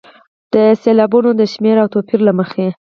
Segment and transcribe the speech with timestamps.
[0.53, 2.67] د سېلابونو د شمېر او توپیر له مخې.